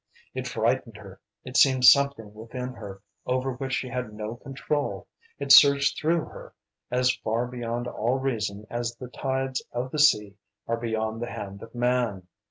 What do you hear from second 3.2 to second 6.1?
over which she had no control. It surged